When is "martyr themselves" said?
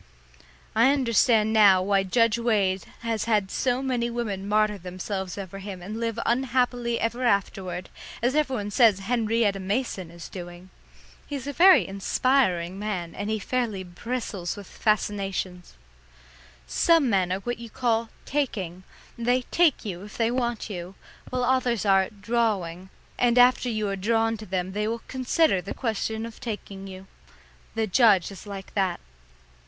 4.49-5.37